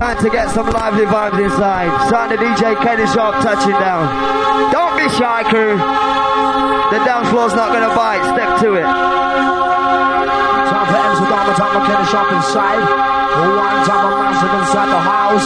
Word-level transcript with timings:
Time 0.00 0.16
to 0.16 0.30
get 0.32 0.48
some 0.48 0.64
lively 0.72 1.04
vibes 1.04 1.36
inside. 1.44 1.92
Starting 2.08 2.40
the 2.40 2.40
DJ 2.40 2.72
Kenny 2.80 3.04
Sharp 3.12 3.36
touching 3.44 3.76
down. 3.76 4.08
Don't 4.72 4.96
be 4.96 5.04
shy, 5.12 5.44
crew. 5.52 5.76
The 5.76 7.04
dance 7.04 7.28
floor's 7.28 7.52
not 7.52 7.68
gonna 7.68 7.92
bite. 7.92 8.24
Step 8.32 8.64
to 8.64 8.80
it. 8.80 8.88
Time 10.72 10.86
for 10.88 10.96
Enzo 11.04 11.28
Dharma, 11.28 11.52
time 11.52 11.72
for 11.76 11.84
Kenny 11.84 12.06
Sharp 12.08 12.32
inside. 12.32 12.80
One 12.80 13.84
time 13.84 14.00
for 14.00 14.16
Massive 14.16 14.56
inside 14.56 14.88
the 14.88 15.04
house. 15.04 15.44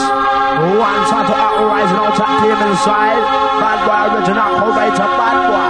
One 0.79 1.03
time 1.11 1.27
for 1.27 1.35
Out 1.35 1.59
Rising, 1.59 1.99
all 1.99 2.15
tap 2.15 2.31
team 2.39 2.55
inside. 2.55 3.27
Bad 3.59 3.79
boy 3.83 4.07
original, 4.07 4.55
Kobe 4.55 4.87
to 4.87 5.07
bad 5.19 5.51
boy. 5.51 5.67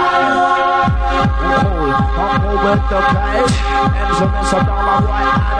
Cool, 1.57 1.89
I'm 1.89 2.37
cool 2.37 2.53
with 2.69 2.85
the 2.85 3.01
cage. 3.01 3.49
Enzo. 3.97 4.29
Dharma, 4.61 5.09
right 5.09 5.54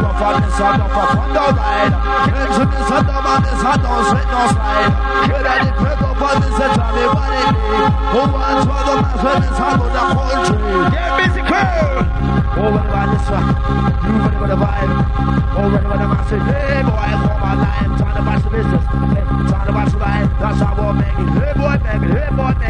rough 0.00 0.22
on 0.22 0.42
this, 0.42 0.60
I'm 0.60 0.80
this, 3.42 3.60
I 3.60 3.76
don't 3.80 4.04
slip 4.08 4.28
no 4.30 4.42
slide. 4.50 4.92
Up 6.10 6.20
tell 6.74 6.92
me. 6.94 7.04
Who 8.10 8.20
wants 8.32 8.64
the 8.64 8.96
busy, 11.16 11.42
crew. 11.44 12.00
Oh? 15.52 15.66
You 15.66 16.08
massive? 16.08 16.40
Hey, 16.40 16.82
boy, 16.82 17.10
to 17.12 17.28
to 19.64 19.98
the. 19.98 20.28
That's 20.40 20.60
how 20.60 20.74
we'll 20.74 20.94
make 20.94 21.08
it. 21.08 21.28
Hey, 21.40 21.52
boy, 21.56 21.76
it. 22.02 22.10
Hey, 22.16 22.30
boy, 22.34 22.52
make 22.60 22.69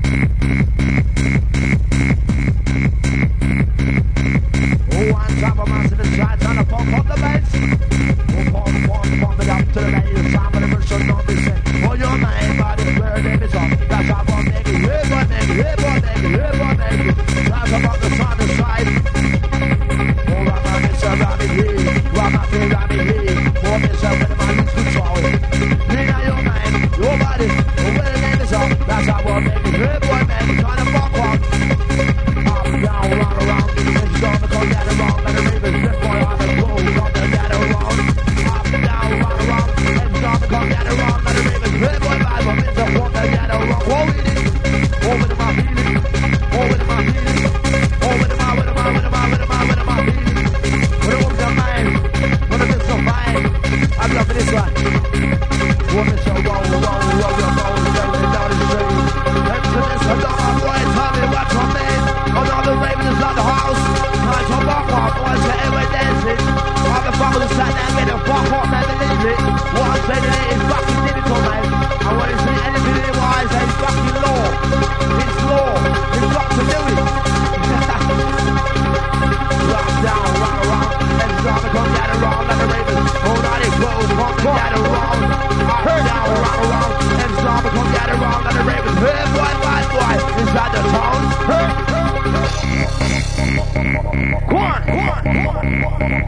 Go 94.11 94.57
on. 94.57 94.83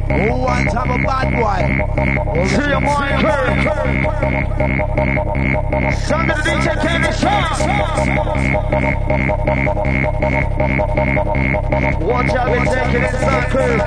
Oh, 0.10 0.38
one 0.38 0.66
time 0.68 0.92
a 0.92 0.98
bad 1.04 1.28
boy. 1.36 1.60
See 2.48 2.70
your 2.70 2.80
mind, 2.80 3.22
curve, 3.22 3.64
Son 6.08 6.30
of 6.30 6.38
the 6.38 6.44
DJ 6.44 6.68
Kenny 6.82 7.12
Watch 12.06 12.30
out, 12.30 12.48
we 12.52 12.58
take 12.70 12.94
it 12.94 13.04
inside, 13.04 13.50
curve. 13.50 13.80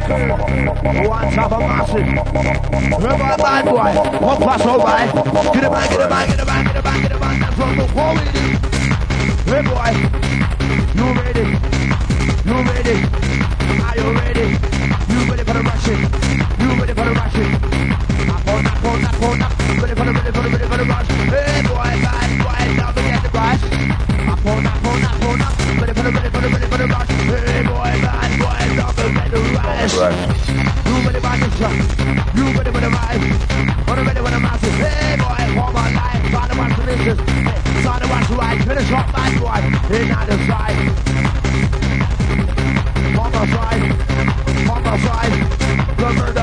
One 1.08 1.28
time 1.32 1.52
a 1.52 1.58
massive. 1.58 2.06
Remember 3.00 3.24
a 3.24 3.36
bad 3.38 3.64
boy. 3.64 3.92
One 4.26 4.40
pass 4.42 4.66
over. 4.66 4.96
Get 5.54 5.64
it 5.64 5.70
back, 5.70 5.88
get 5.90 6.00
it 6.00 6.08
back, 6.10 6.28
get 6.28 6.40
it 6.40 6.46
back, 6.46 6.66
get 6.66 6.76
it 6.76 6.84
back, 6.84 7.02
get 7.02 7.12
it 7.12 7.20
back. 7.20 7.36
That's 7.40 7.56
the 7.56 7.86
quality. 7.92 8.56
Hey, 9.46 9.62
boy. 9.62 9.90
You 10.96 11.06
ready? 11.14 11.46
You 12.46 12.62
ready? 12.62 12.94
Are 13.82 13.96
you 13.98 14.06
ready? 14.14 14.46
You 15.10 15.18
ready 15.26 15.42
for 15.42 15.54
the 15.58 15.62
rushing? 15.66 15.98
You 16.62 16.68
ready 16.78 16.94
for 16.94 17.02
the 17.02 17.10
rushing? 17.10 17.50
Up 18.30 18.46
on, 18.46 18.66
up 18.70 18.84
on, 18.86 19.04
up 19.04 19.22
on, 19.26 19.42
up. 19.42 19.52
Ready 19.82 19.94
for 19.98 20.06
the, 20.06 20.12
ready 20.14 20.30
for 20.30 20.42
the, 20.42 20.50
ready 20.54 20.66
for 20.70 20.78
the 20.78 20.84
rush. 20.86 21.10
Hey, 21.26 21.66
boy, 21.66 21.90
bad 22.06 22.30
boy, 22.38 22.62
don't 22.78 22.94
forget 22.94 23.18
the 23.26 23.30
rush. 23.34 23.66
Up 24.30 24.46
on, 24.46 24.62
up 24.62 24.86
on, 24.86 25.02
up 25.02 25.26
on, 25.26 25.42
up. 25.42 25.58
Ready 25.74 25.90
for 25.90 26.02
the, 26.06 26.10
ready 26.14 26.30
for 26.30 26.38
the, 26.38 26.48
ready 26.54 26.66
for 26.70 26.78
the 26.78 26.86
rush. 26.86 27.10
Hey, 27.10 27.66
boy, 27.66 27.92
bad 28.06 28.30
boy, 28.38 28.62
don't 28.78 28.94
forget 28.94 29.26
the 29.26 29.42
rush. 29.50 29.98
You 30.86 30.94
ready 31.02 31.18
for 31.18 31.34
the 31.34 31.50
shot? 31.58 31.74
You 32.30 32.46
ready 32.54 32.70
for 32.70 32.78
the 32.78 32.90
ride? 32.94 33.26
Wanna 33.90 34.06
ready 34.06 34.22
for 34.22 34.30
the 34.30 34.38
massive? 34.38 34.78
Hey, 34.78 35.18
boy, 35.18 35.50
for 35.50 35.74
my 35.74 35.90
to 36.30 36.54
watch 36.54 36.78
the 36.78 36.84
misses. 36.86 37.18
Hey, 37.26 37.82
trying 37.82 38.02
to 38.02 38.06
watch 38.06 38.28
the 38.30 38.36
ride. 38.38 38.62
Finish 38.62 38.92
off, 38.94 39.10
bad 39.10 39.34
boy. 39.34 39.98
In 39.98 40.14
on 40.14 40.26
the 40.30 40.38
side. 40.46 41.06
My 43.15 43.31
side, 44.99 45.33
the 45.97 46.12
murder 46.12 46.35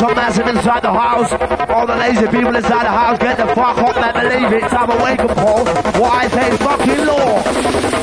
So 0.00 0.06
massive 0.14 0.46
inside 0.46 0.82
the 0.82 0.90
house. 0.90 1.30
All 1.68 1.86
the 1.86 1.94
lazy 1.94 2.26
people 2.28 2.56
inside 2.56 2.84
the 2.84 2.90
house, 2.90 3.18
get 3.18 3.36
the 3.36 3.48
fuck 3.54 3.76
up 3.76 3.96
and 3.98 4.30
believe 4.30 4.50
it. 4.50 4.70
Time 4.70 4.88
to 4.88 5.04
wake 5.04 5.20
up 5.20 5.36
call. 5.36 5.64
Why 6.00 6.24
I 6.24 6.28
say 6.28 6.56
fucking 6.56 7.04
law. 7.04 7.99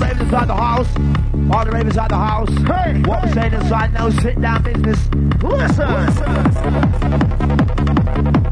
Ravens 0.00 0.22
inside 0.22 0.48
the 0.48 0.54
house. 0.54 0.88
All 1.52 1.64
the 1.64 1.70
Ravens 1.70 1.96
inside 1.96 2.10
the 2.10 2.16
house. 2.16 2.48
Hey, 2.48 3.02
what 3.02 3.20
hey, 3.20 3.26
we're 3.26 3.34
saying 3.34 3.52
inside 3.52 3.92
no 3.92 4.10
sit 4.10 4.40
down 4.40 4.62
business. 4.62 5.08
Listen. 5.42 5.88
Listen. 7.36 8.49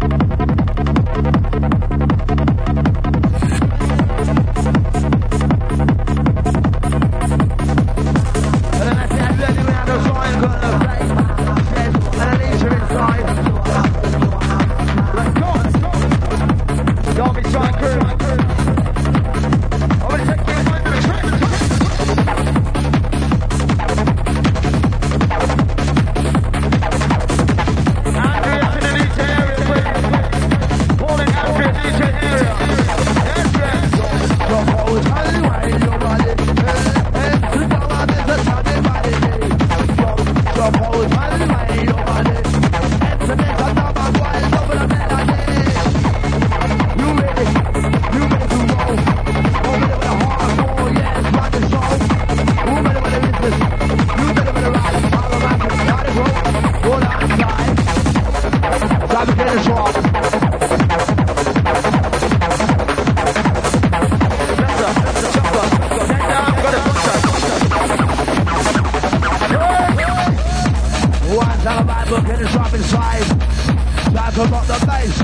eyes. 74.98 75.14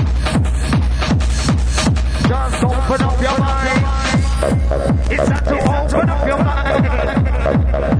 Just 2.27 2.63
open 2.63 3.01
up 3.01 3.21
your 3.21 3.37
mind. 3.39 3.83
It's 5.11 5.29
time 5.29 5.45
to 5.45 5.55
open 5.55 6.09
up 6.09 6.27
your 6.27 6.39
mind. 6.43 6.85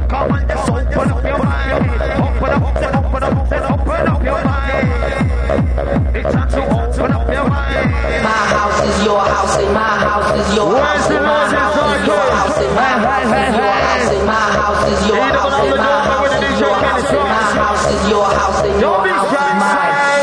Come 0.10 0.32
on, 0.32 0.48
just 0.48 0.70
open 0.70 1.12
up 1.12 1.24
your 1.24 1.40
mind. 1.44 1.84
Open 2.26 2.52
up, 2.56 2.74
then 2.80 2.96
open 2.96 3.24
up, 3.24 3.50
then 3.50 3.64
open 3.74 4.08
up 4.08 4.24
your 4.24 4.42
mind. 4.46 4.88
It's 6.16 6.32
time 6.34 6.50
to 6.50 6.62
open 6.64 7.12
up 7.12 7.28
your 7.36 7.48
mind. 7.50 7.92
My 8.24 8.42
house 8.56 8.82
is 8.90 8.98
your 9.06 9.20
house, 9.20 9.58
and 9.58 9.74
my 9.74 10.00
house 10.06 10.32
is 10.40 10.56
your 10.56 10.72
house. 10.72 10.86
Where's 10.86 11.08
the 11.12 11.20
noise 11.28 11.52
in 11.52 11.60
your 12.08 12.24
house? 12.36 12.58
My 12.76 12.92
house 13.06 13.32
is 13.36 13.52
your 13.52 13.72
house, 13.88 14.10
and 14.12 14.26
my 14.26 14.44
house 14.60 16.34
is 16.40 16.60
your 16.60 16.76
house. 16.76 17.12
My 17.12 17.44
house 17.60 17.86
is 17.92 18.10
your 18.10 18.26
house, 18.26 18.60
and 18.64 18.82
your 18.82 19.08
house 19.08 19.32
is 19.32 19.54
mine. 19.60 19.95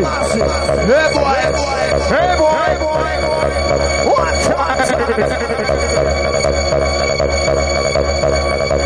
Hey 0.00 0.06
boy, 0.06 1.28
hey 1.36 1.52
boy, 1.52 1.76
hey 2.08 2.32
boy, 2.38 2.56
hey 2.56 2.76
boy. 2.80 3.48
what 4.08 4.32
time? 4.48 4.80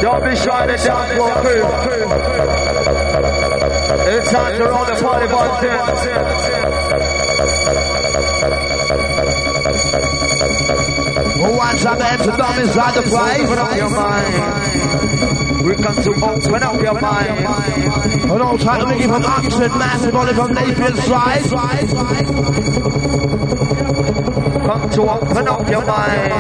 Don't 0.03 0.23
be 0.25 0.35
shy 0.35 0.67
to 0.67 0.77
dance 0.77 1.15
your 1.15 1.35
crew. 1.45 2.07
It's 4.11 4.29
time 4.33 4.59
to 4.59 4.65
roll 4.65 4.85
the 4.87 4.95
party 5.01 5.29
button. 5.29 5.79
Once 11.57 11.85
I'm 11.87 12.03
at 12.03 12.19
to 12.19 12.33
dumb 12.37 12.59
inside 12.59 12.95
the 12.95 13.03
place, 13.03 13.49
your 13.79 13.91
mind. 13.91 15.44
We'll 15.65 15.77
come 15.77 15.97
to 15.97 16.11
oaks 16.23 16.47
up 16.47 16.79
your 16.83 17.01
mind. 17.01 17.41
An 18.29 18.43
old 18.43 18.61
time 18.61 18.87
Mickey 18.87 19.05
from 19.05 19.25
Oxford, 19.25 19.71
massive 19.79 20.15
Ollie 20.15 20.35
from 20.35 20.53
Napier's 20.53 21.03
side. 21.05 21.89
Come 24.61 24.91
to 24.91 25.01
open 25.09 25.49
up 25.49 25.67
your 25.71 25.87
mind. 25.87 26.33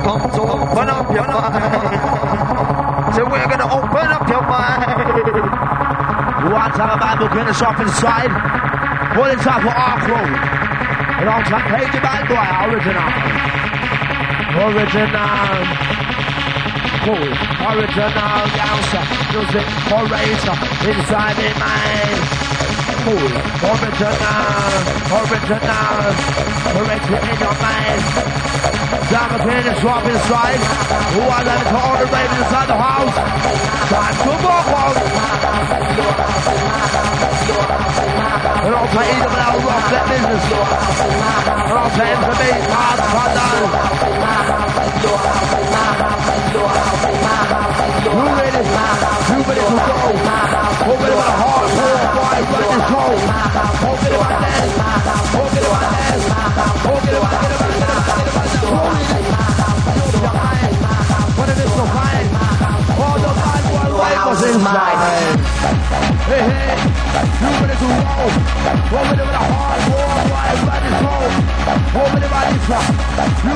Come 0.00 0.30
to 0.32 0.40
open 0.40 0.88
up 0.88 1.12
your 1.12 1.26
mind. 1.28 3.14
So 3.14 3.24
we're 3.28 3.48
gonna 3.52 3.68
open 3.68 4.08
up 4.16 4.28
your 4.30 4.42
mind. 4.48 4.84
One 6.54 6.70
time 6.72 6.88
a 6.88 6.96
Bible 6.98 7.28
can 7.28 7.48
us 7.48 7.60
off 7.60 7.78
inside. 7.80 8.32
One 9.18 9.36
time 9.36 9.60
for 9.60 9.68
Ark 9.76 10.08
Road. 10.08 10.32
It 11.20 11.28
all 11.28 11.42
translated 11.42 12.00
by 12.00 12.24
Boy, 12.28 12.48
original. 12.64 13.10
Original 14.72 16.13
cool, 17.04 17.20
original 17.20 18.48
gangster, 18.56 19.04
music 19.36 19.66
for 19.92 20.08
inside 20.88 21.36
the 21.36 21.52
mind. 21.60 22.16
Cool, 23.04 23.28
original, 23.60 24.80
original, 25.12 26.00
corrected 26.72 27.20
in 27.28 27.36
your 27.44 27.56
mind. 27.60 28.00
Diamond 29.12 29.44
is 29.68 29.76
swap 29.84 30.04
inside, 30.08 30.60
who 31.12 31.20
are 31.28 31.44
them 31.44 31.60
to 31.60 31.76
all 31.76 32.00
babies 32.08 32.40
inside 32.40 32.68
the 32.72 32.78
house? 32.80 33.16
Time 33.92 34.16
to 34.24 34.32
walk 34.40 34.68
on. 34.72 34.96
And 38.64 38.72
I'll 38.74 38.88
play 38.88 39.12
them 39.20 39.28
and 39.28 39.44
I'll 39.44 39.60
rock 39.60 39.84
their 39.92 40.08
business. 40.08 40.44
And 41.68 41.76
I'll 41.76 41.92
pay 41.92 42.16
for 42.16 42.32
me, 42.40 42.48
pass, 42.72 42.98
pass, 43.12 43.30
down. 46.00 46.13
demais. 64.64 64.96
Hey, 66.26 66.40
hey, 66.40 66.76
you 67.40 67.48
ready 67.60 67.76
to 67.76 67.84
roll? 67.84 68.30
Roll 68.92 69.04
with 69.10 69.20
it 69.20 69.26
with 69.26 69.34
a 69.34 69.44
hard 69.52 69.82
war, 69.92 70.14
wide, 70.32 70.58
bloody 70.64 70.90
soul. 71.04 71.83
Warm 71.94 72.10
in 72.10 72.22
the 72.22 72.28
body 72.28 72.58
flop. 72.66 72.82
You 73.44 73.54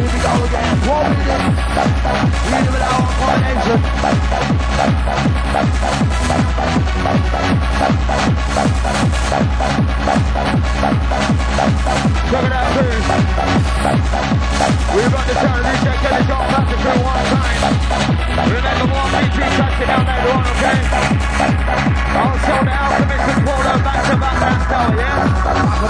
we 0.00 0.18
go 0.24 0.32
again. 0.48 0.80
The 0.80 0.96
Read 2.50 2.64
We 14.90 15.02
run 15.06 15.26
the 15.26 15.34
the 15.34 16.22
shot, 16.26 16.44
pass 16.48 16.72
it 16.72 16.78
through 16.80 17.02
one 17.04 17.24
time. 17.30 17.60
Remember, 18.48 18.86
one, 18.94 19.10
two, 19.12 19.28
three, 19.34 19.50
touch 19.54 19.80
it 19.80 19.86
down 19.86 20.04
there, 20.06 20.24
one, 20.32 20.46
okay? 20.50 20.78
Also, 22.16 22.54
the 22.64 22.72
alchemist 22.72 23.28
is 23.28 23.38
pulled 23.44 23.66
up 23.66 23.80
back 23.84 24.00
to 24.10 24.16
back, 24.16 24.36
that's 24.40 24.64
how, 24.72 24.96
yeah? 24.96 25.89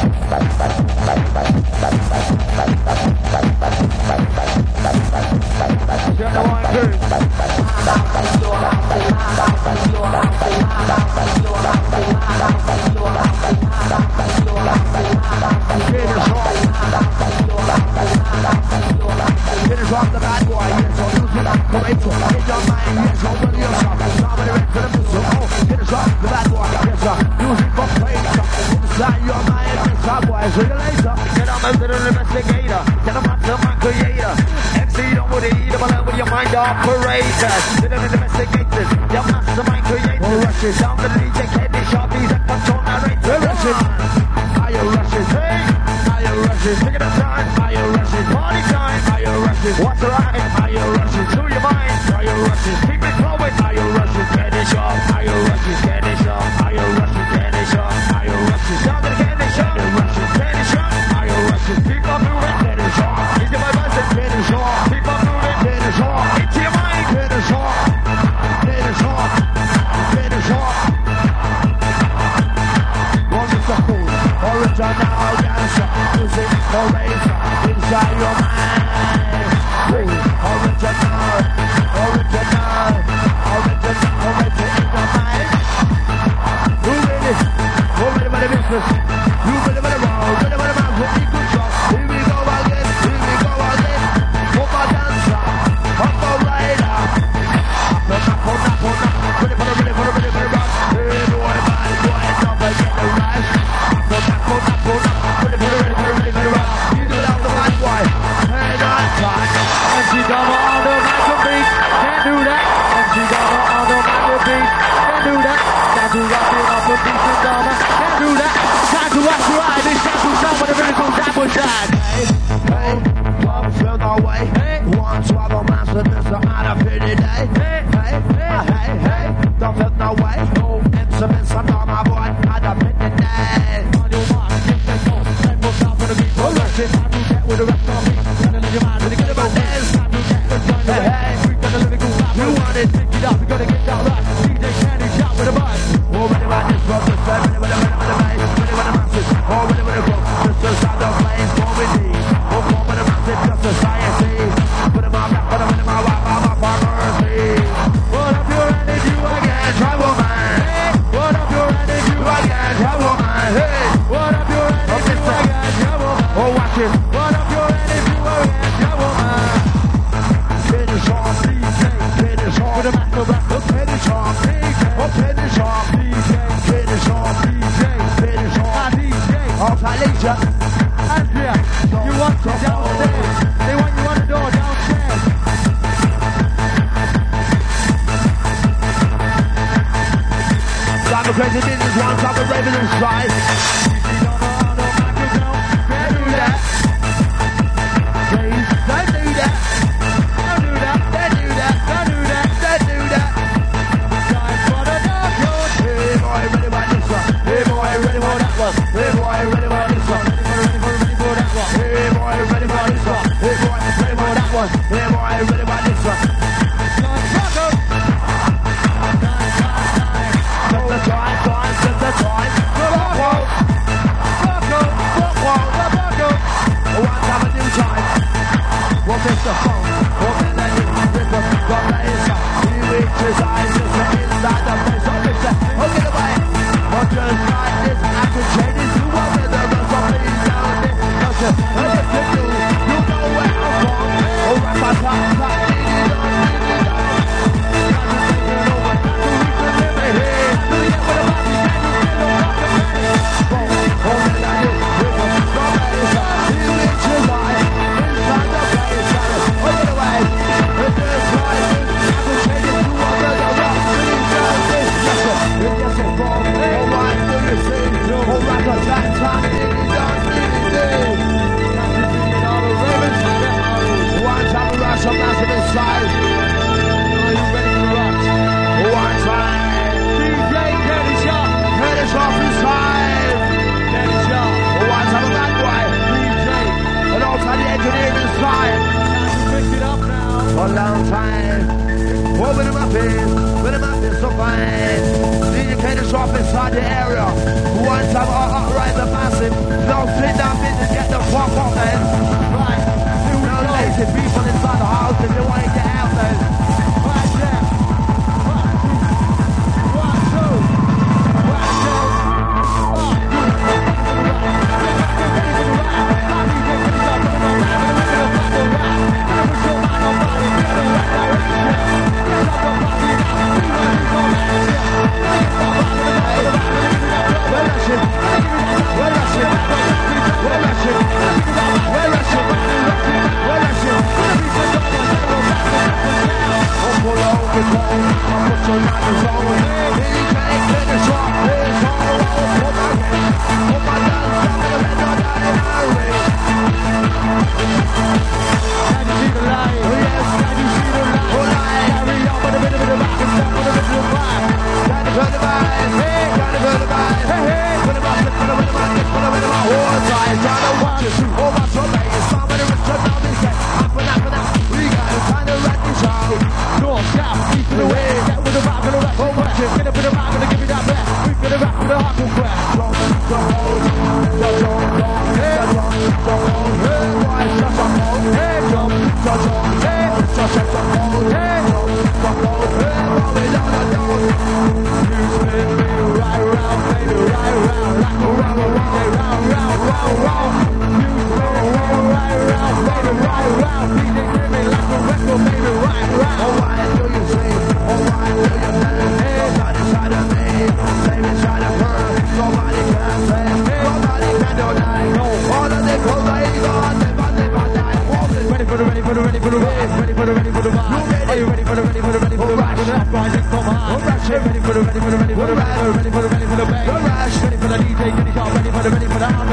ready 417.39 417.57
for 417.57 417.67
the 417.67 417.77
DJ, 417.77 417.99
ready 418.17 418.31
for 418.31 418.43
the 418.43 418.51
ready 418.51 418.71
for 418.71 418.83
the 418.83 418.89
ready 418.89 419.05
for 419.05 419.19
the 419.19 419.25
arm 419.25 419.47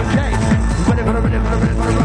Ready 0.89 1.03
for 1.03 1.13
the 1.13 1.21
ready 1.21 1.39
for 1.39 1.51
the 1.51 1.67
ready 1.67 1.75
for 1.75 1.93
the 1.93 1.98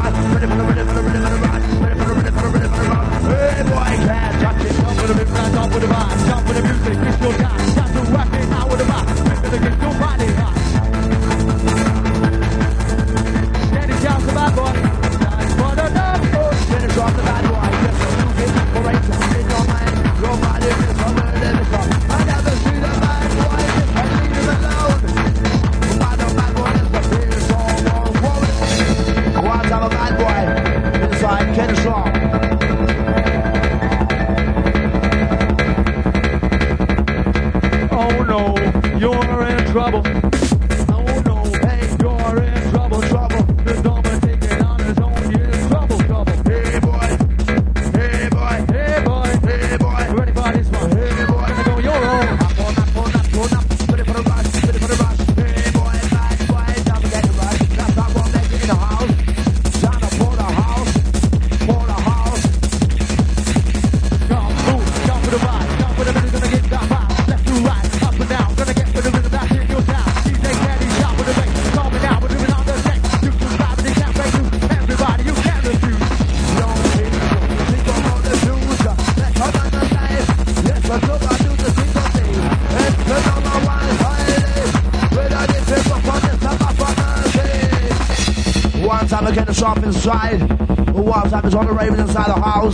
off 89.64 89.82
inside. 89.84 90.40
The 90.40 91.02
what's 91.02 91.32
up 91.32 91.46
is 91.46 91.56
all 91.56 91.66
the 91.66 91.72
ravens 91.72 92.00
inside 92.02 92.28
the 92.28 92.42
house. 92.42 92.74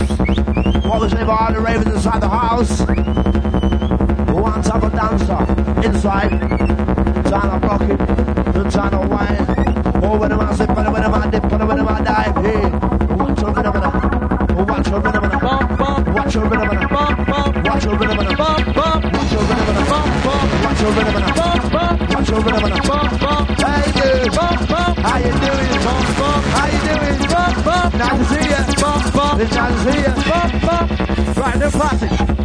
What 0.84 1.00
was 1.00 1.14
ever 1.14 1.30
all 1.30 1.52
the 1.52 1.60
ravens 1.60 1.94
inside 1.94 2.20
the 2.20 2.28
house. 2.28 2.80
One 4.34 4.62
type 4.62 4.82
of 4.82 4.92
dancer 4.92 5.46
inside. 5.86 6.30
Trying 7.28 7.50
to 7.50 7.58
block 7.60 7.82
it, 7.82 7.98
the 8.54 8.70
trying 8.70 8.90
to 8.90 8.98
wine. 9.08 9.46
Oh, 10.02 10.18
when 10.18 10.32
am 10.32 10.40
I 10.40 10.52
sipping, 10.54 10.74
when 10.74 11.02
am 11.02 11.14
I 11.14 11.30
dipping, 11.30 11.66
when 11.66 11.78
am 11.78 11.88
I 11.88 12.00
die? 12.02 12.32
Hey, 12.42 12.70
watch 13.14 13.40
your 13.40 13.52
rhythm, 13.52 13.72
watch 14.66 14.88
your 14.88 15.00
rhythm, 15.00 15.22
watch 16.12 16.34
your 16.34 16.44
rhythm, 16.48 16.70
watch 16.70 17.14
your 17.14 17.24
rhythm, 17.60 17.60
watch 17.62 17.84
your 17.84 17.96
rhythm, 17.98 18.18
watch 18.18 18.42
your 19.30 19.44
rhythm, 19.46 19.76
watch 19.90 20.80
your 20.80 20.90
rhythm, 20.90 21.14
watch 21.14 21.30
your 21.30 21.40
rhythm, 21.70 22.09
your 22.30 22.40
rhythm 22.40 22.64
and 22.64 22.74
how 22.74 22.76
you 22.76 23.18
bump. 23.20 23.48
Hey, 23.58 23.92
dude. 23.92 24.34
How 24.98 25.18
you 25.18 25.32
doing? 25.32 25.82
Bump, 25.84 26.16
bump. 26.18 26.44
How 26.54 26.66
you 26.66 26.80
doing? 26.86 27.28
Bump, 27.28 27.64
bump. 27.64 27.94
Nice 27.94 28.18
to 28.18 28.24
see 28.34 28.50
ya. 28.50 28.60
Bump, 28.80 29.14
bump. 29.14 29.40
It's 29.40 29.54
nice 29.54 29.84
to 29.84 29.92
see 29.92 30.00
ya. 30.02 30.12
Bump, 30.30 30.52
bump. 30.62 31.36
Right, 31.36 31.58
new 31.58 31.64
no 31.64 31.70
posse. 31.70 32.39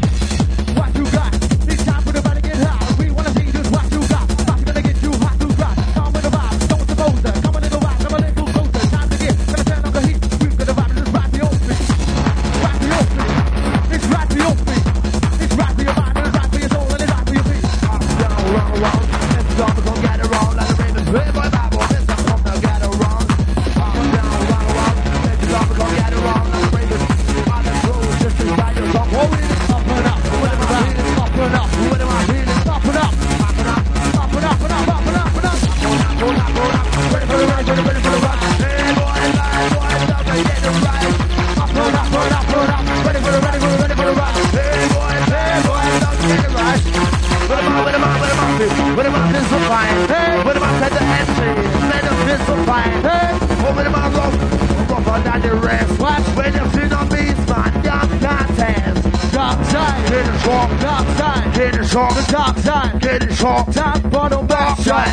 What's 56.06 56.24
see 56.28 56.34
the 56.34 56.60
Vietnamese 56.70 57.50
man? 57.50 57.84
Dumb 57.84 58.20
nonsense. 58.22 59.32
Dumb 59.32 59.63
side, 59.65 60.08
Get 60.08 60.28
it 60.28 60.46
wrong. 60.46 60.70
Dumb 60.80 61.08
side, 61.18 61.54
Get 61.56 61.74
it 61.74 61.94
wrong. 61.96 62.13
The 62.13 62.22
top 62.22 62.56
time. 62.58 63.00
Get 63.00 63.24
it 63.24 63.41
wrong. 63.41 63.74
Top 63.74 64.12
bottom 64.12 64.46
back 64.46 64.80
shot. 64.82 65.08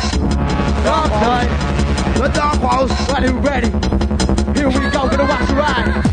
The 2.13 2.27
dumb 2.27 2.59
house. 2.59 3.11
ready, 3.11 3.33
ready? 3.33 3.71
Here 4.53 4.69
we 4.69 4.87
go. 4.91 5.09
Gonna 5.09 5.25
watch 5.25 5.47
the 5.47 5.55
ride. 5.55 6.12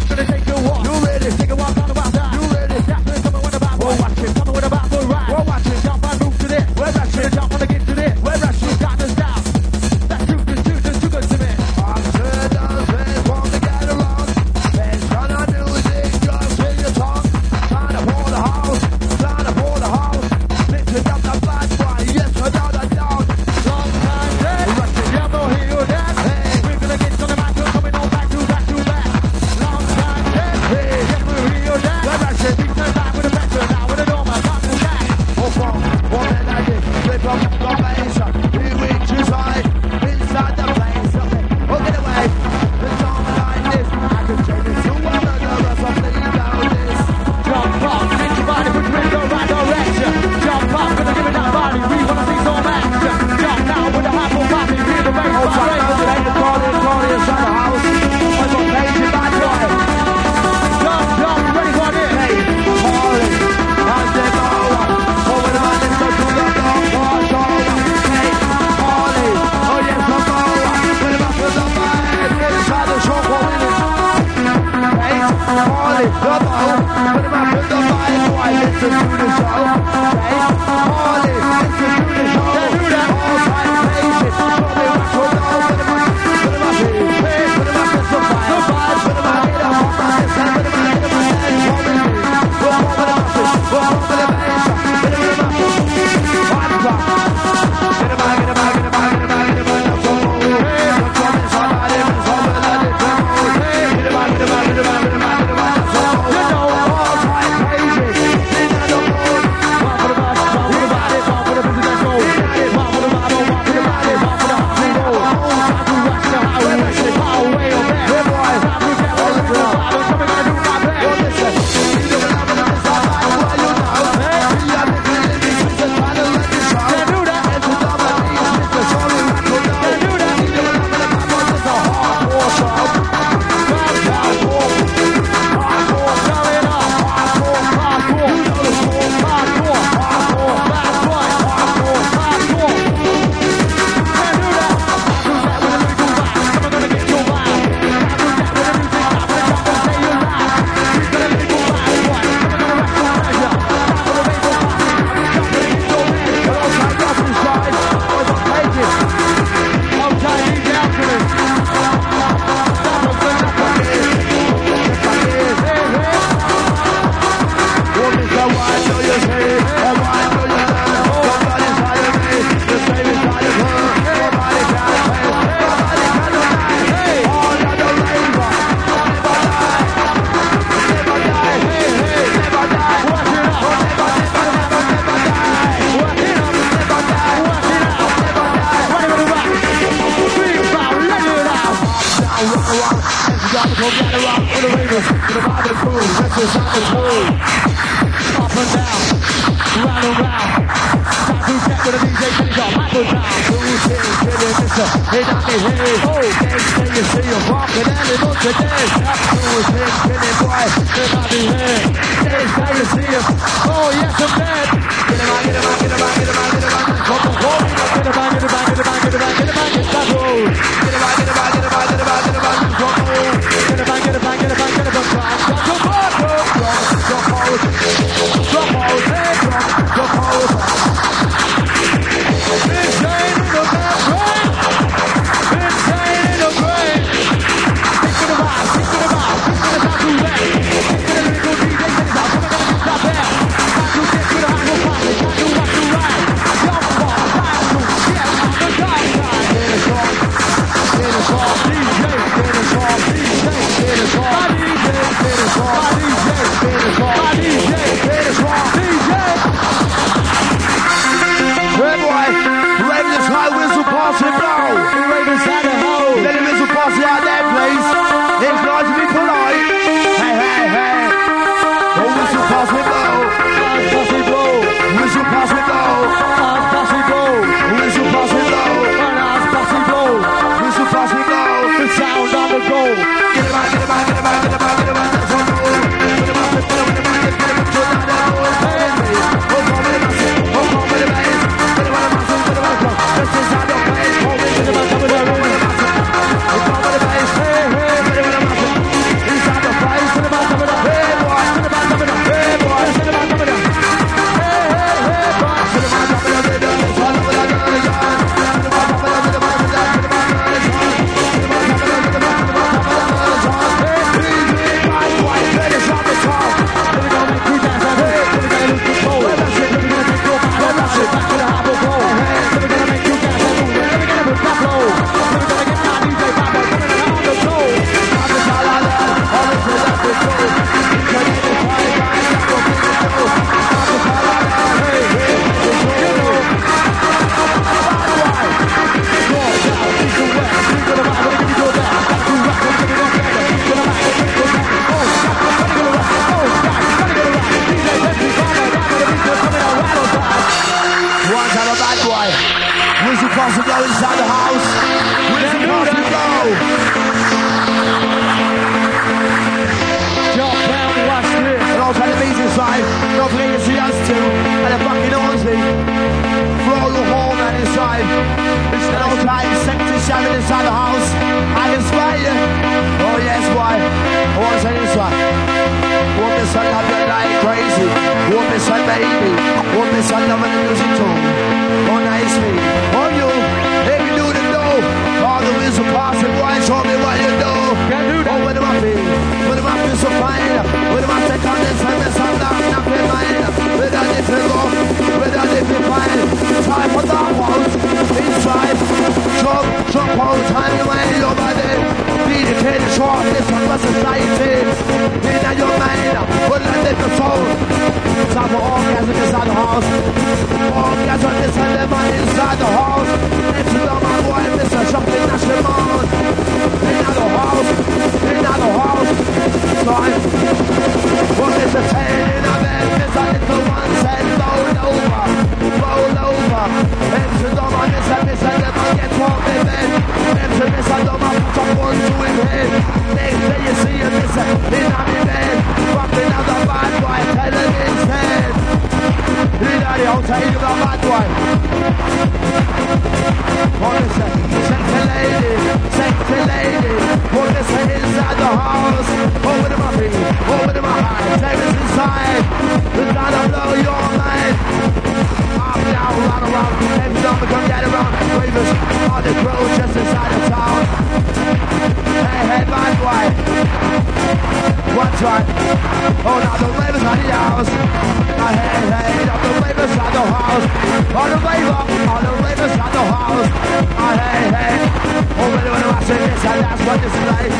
wave 466.90 467.03
inside 467.03 467.22
the 467.22 467.33
house. 467.33 467.68
I 467.68 468.53
hey, 468.53 468.90
hey, 468.90 469.29
up 469.31 469.40
the 469.42 469.50
wave 469.62 469.79
inside 469.79 470.12
the 470.12 470.22
house. 470.26 470.66
On 471.14 471.29
the 471.31 471.38
wave 471.46 471.70
up, 471.70 471.87
on 472.11 472.20
the 472.24 472.33
wave 472.42 472.61
inside 472.66 472.92
the 472.92 473.05
house. 473.14 473.48
I 473.96 474.16
hey, 474.18 474.50
hey. 474.50 474.90
Oh, 475.38 475.48
really, 475.55 475.70
when 475.70 475.83
I 475.87 476.03
say 476.03 476.18
this, 476.18 476.44
I 476.44 476.59
that's 476.61 476.83
what 476.83 476.98
this 477.00 477.14
is 477.14 477.26
like. 477.31 477.53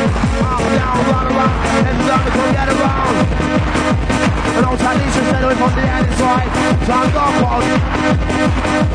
Up, 0.43 0.59
down, 0.75 0.99
round, 1.11 1.31
around, 1.31 1.87
and 1.87 1.99
down 2.07 2.21
to 2.25 2.31
go 2.35 2.43
get 2.53 2.69
around. 2.75 4.20
Alongside 4.59 4.97
Nisha 5.01 5.23
Shadow 5.31 5.55
from 5.55 5.73
the 5.77 5.85
end 5.85 6.07
is 6.09 6.21
right. 6.21 6.51
Time 6.87 7.11
gone 7.13 7.37
past. 7.43 7.67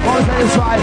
One 0.05 0.23
day 0.25 0.41
is 0.41 0.55
right. 0.57 0.81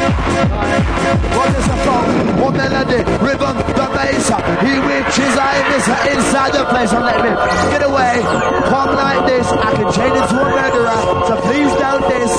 What 1.37 1.49
is 1.59 1.67
the 1.67 1.77
song? 1.85 2.07
What 2.41 2.53
melody? 2.55 3.01
Rhythm, 3.23 3.57
the 3.79 3.87
bass. 3.95 4.27
He 4.63 4.73
reaches 4.79 5.35
I 5.39 5.55
miss 5.71 5.87
inside 6.15 6.53
the 6.55 6.65
place. 6.71 6.93
I'm 6.93 7.03
letting 7.03 7.27
him 7.27 7.37
get 7.71 7.83
away. 7.83 8.23
from 8.71 8.95
like 8.95 9.27
this. 9.27 9.47
I 9.47 9.71
can 9.75 9.89
change 9.93 10.17
into 10.17 10.37
a 10.41 10.47
murderer. 10.51 10.99
So 11.27 11.35
please 11.47 11.71
don't 11.83 12.05
this. 12.09 12.33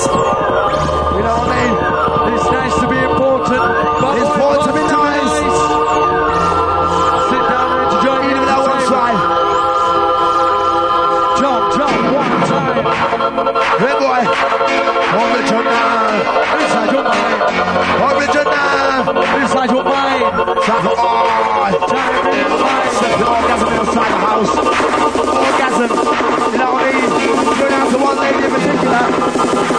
You 1.16 1.22
know 1.22 1.36
what 1.38 1.48
I 1.48 1.60
mean? 1.60 1.74
It's 2.34 2.48
nice 2.50 2.74
to 2.80 2.86
be 2.88 2.98
important. 2.98 3.83
In 28.24 28.50
particular. 28.50 29.04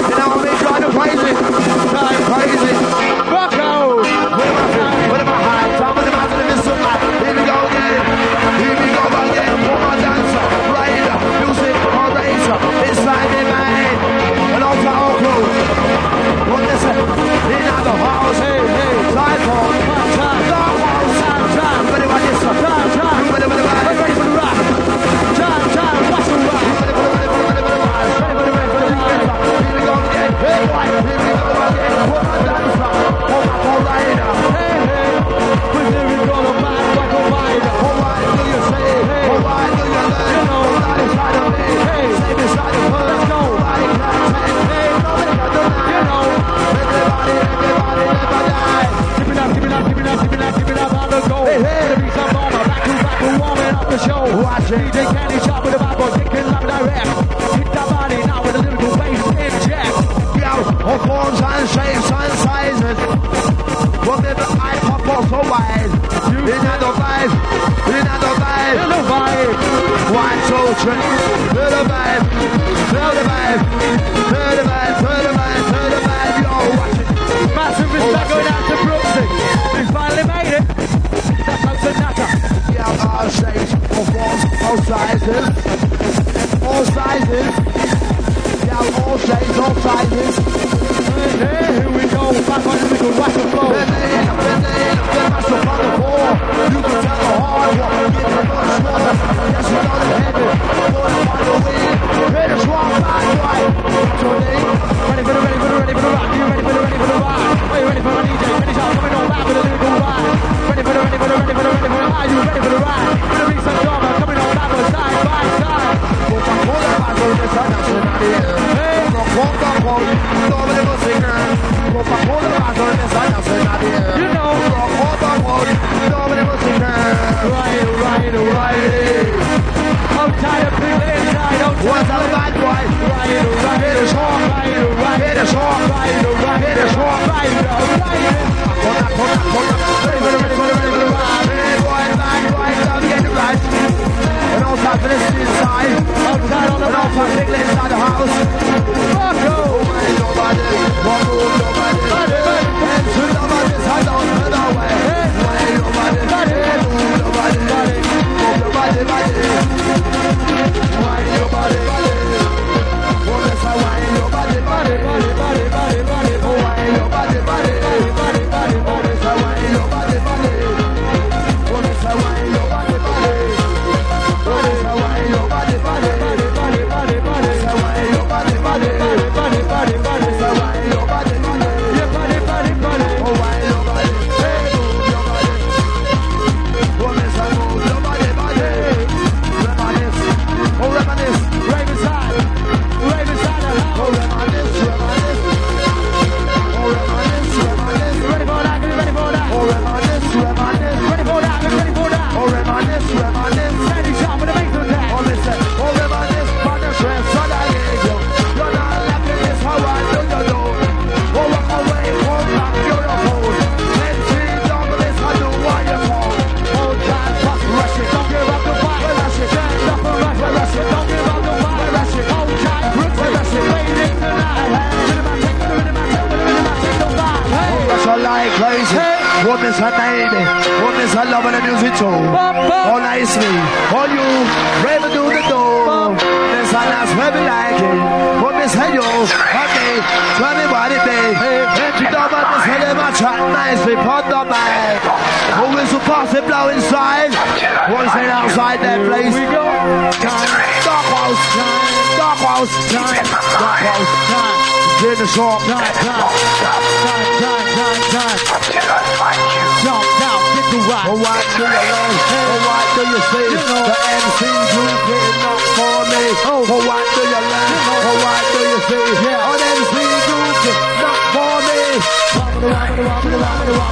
You 0.05 0.17
know, 0.17 0.29
I 0.29 0.43
mean, 0.43 0.55
trying 0.62 0.84
crazy. 0.91 1.34
praise 2.29 2.62
crazy. 2.62 2.94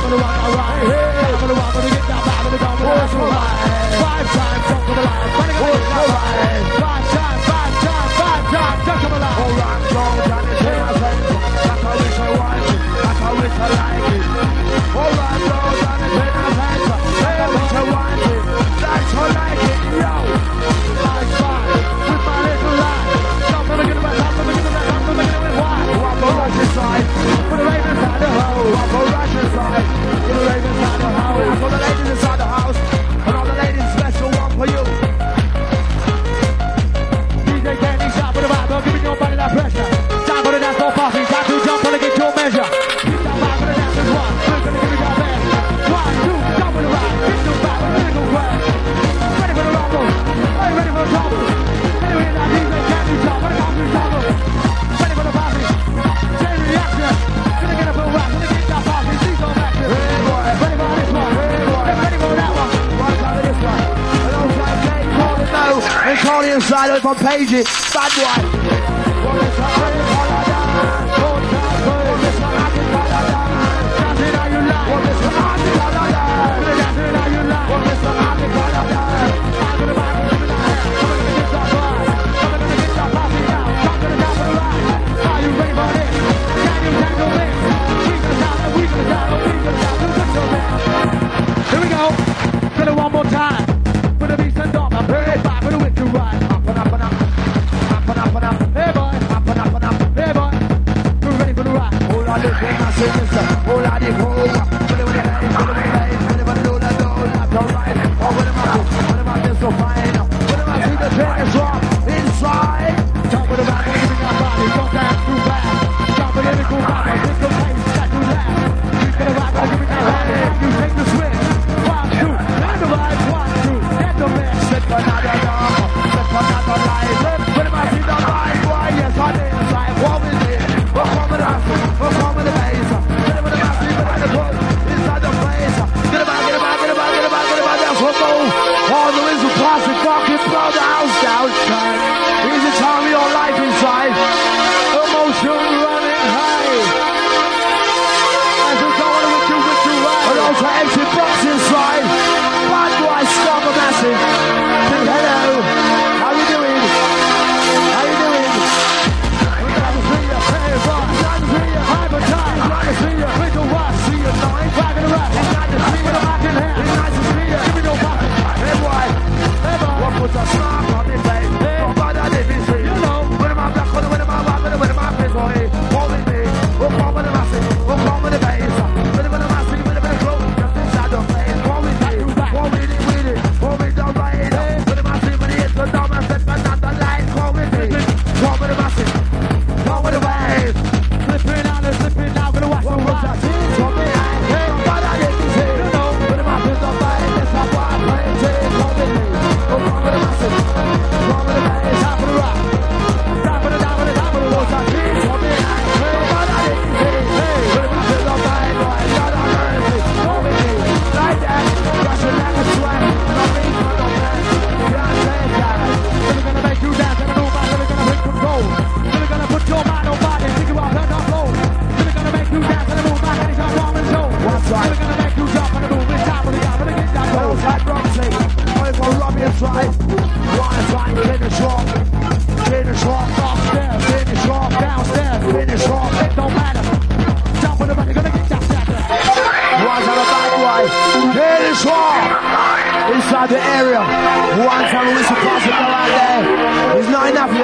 for 0.03 0.09
the 0.09 0.17
right, 0.17 0.49
alright, 0.49 0.87
hey. 0.87 1.02
Tony 66.33 66.49
and 66.49 66.63
Slido 66.63 66.99
from 66.99 67.15
Pagey. 67.17 67.63
Bad 67.93 68.49
boy. 68.49 68.52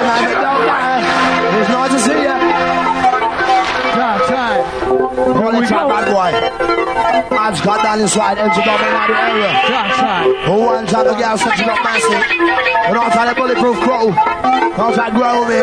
I 0.10 0.26
but 0.26 0.42
don't 0.42 0.66
die. 0.66 1.60
It's 1.60 1.70
nice 1.70 1.92
to 1.94 2.00
see 2.02 2.20
you. 2.26 2.38
Try, 3.94 4.14
try. 4.26 4.54
Hold 5.38 5.54
it, 5.54 5.68
try, 5.68 5.84
bad 5.86 6.06
boy. 6.10 6.32
I've 7.38 7.64
got 7.64 7.84
down 7.84 8.00
inside, 8.02 8.38
side, 8.38 8.38
engine 8.40 8.70
up 8.70 8.82
in 8.82 8.90
the 8.90 9.22
area. 9.22 9.52
Try, 9.70 9.86
try. 10.00 10.22
Who 10.46 10.56
wants 10.66 10.92
to 10.92 11.16
get 11.18 11.40
such 11.40 11.60
a 11.62 11.66
massive? 11.66 12.24
And 12.90 12.98
I'll 12.98 13.12
try 13.12 13.26
the 13.30 13.36
bulletproof 13.36 13.78
crow. 13.86 14.10
I'll 14.82 14.94
try 14.94 15.10
grow 15.12 15.46
me. 15.48 15.62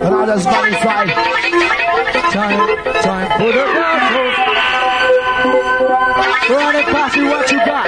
And 0.00 0.14
I 0.14 0.26
just 0.26 0.44
body 0.46 0.72
inside. 0.72 1.08
Time, 2.32 2.56
time 3.02 3.28
for 3.38 3.52
the 3.52 3.64
bulletproof. 3.68 4.71
Run 6.50 6.76
it 6.76 6.86
past 6.86 7.16
me 7.16 7.24
what 7.24 7.50
you 7.50 7.58
got. 7.64 7.86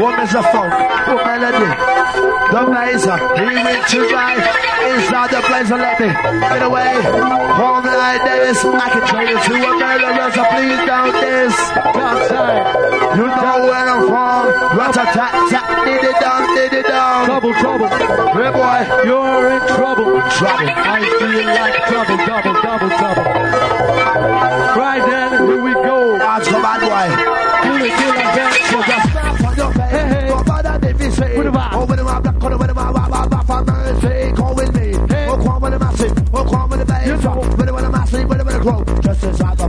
One 0.00 0.20
is 0.20 0.34
a 0.34 0.42
funk, 0.42 0.72
one 1.08 1.24
melody. 1.24 1.70
The 2.46 2.62
blazer, 2.68 3.18
he 3.40 3.46
went 3.64 3.88
to 3.88 4.08
drive. 4.08 4.38
Inside 4.86 5.30
the 5.30 5.40
blazer, 5.48 5.76
let 5.76 5.98
me 5.98 6.06
get 6.06 6.62
away. 6.62 6.94
All 7.56 7.82
night 7.82 8.22
this, 8.22 8.64
I 8.64 8.88
can 8.92 9.02
turn 9.08 9.26
you 9.26 9.38
to 9.40 9.54
a 9.56 9.72
murderer, 9.80 10.30
so 10.36 10.44
please 10.52 10.80
don't 10.86 11.12
this. 11.16 11.54
Downtown, 11.96 13.16
you 13.16 13.26
know 13.26 13.58
where 13.66 13.88
I'm 13.88 14.02
from. 14.06 14.42
Rat-a-tat-tat, 14.78 15.66
diddy-dum, 15.86 16.42
diddy-dum. 16.54 17.24
Trouble, 17.26 17.54
trouble. 17.54 17.88
Hey 17.88 18.50
boy, 18.52 18.80
you're 19.08 19.48
in 19.50 19.62
trouble. 19.74 20.20
Trouble, 20.36 20.70
I 20.70 21.00
feel 21.18 21.46
like 21.56 21.74
trouble, 21.88 22.18
double, 22.26 22.54
double, 22.62 22.90
double. 23.00 23.26
Right 24.76 25.02
then, 25.08 25.46
here 25.48 25.62
we 25.62 25.72
go. 25.72 26.20
Odds 26.20 26.48
come 26.48 26.64
on, 26.64 26.80
boy. 26.80 27.25
you 37.06 37.16
drop. 37.18 37.44
when 37.56 37.72
wanna 37.72 37.90
mass, 37.90 38.12
really 38.12 38.24
wanna 38.24 38.60
grow. 38.60 38.84
Just 39.00 39.24
as 39.24 39.40
I 39.40 39.65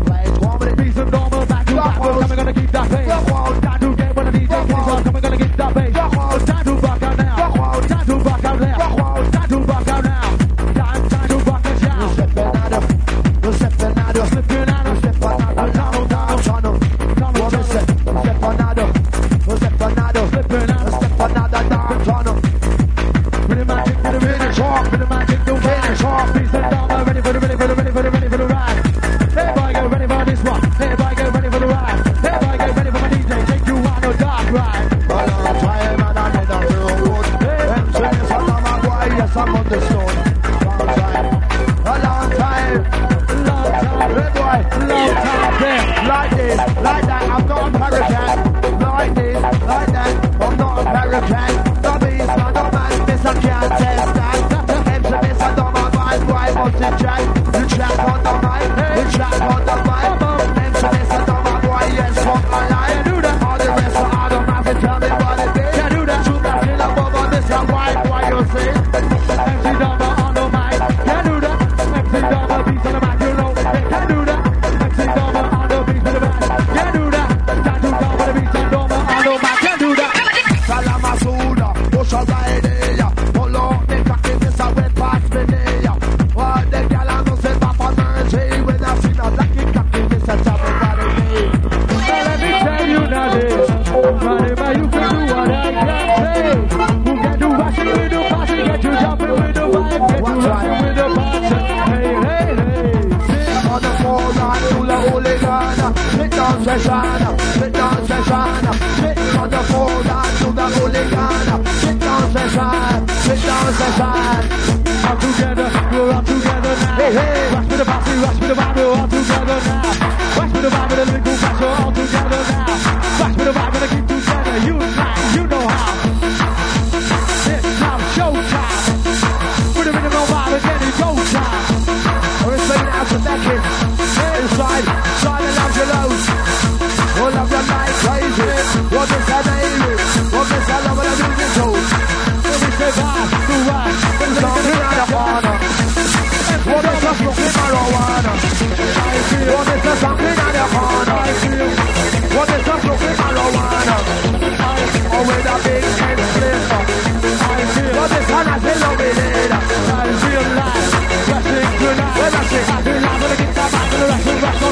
together, 115.38 115.70
we're 115.92 116.12
all 116.14 116.24
together 116.24 116.76
now. 116.76 116.96
Hey, 116.98 117.14
hey. 117.14 117.54
Rock 117.54 117.68
with 117.70 117.78
the 117.78 117.86
bounce, 117.86 118.10
rock 118.10 118.40
with 118.40 118.50
the 118.50 118.56
vibe, 118.56 118.76
we're 118.76 119.00
all 119.00 119.08
together 119.08 119.60
now. 119.66 120.07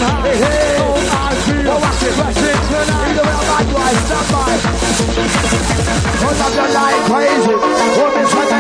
I'm. 0.06 0.26
Stand 4.06 4.32
by. 4.32 4.56
Cause 6.22 6.42
I'm 6.42 6.54
just 6.54 6.74
like 6.74 7.00
crazy. 7.10 7.56
What 8.00 8.14
is 8.18 8.55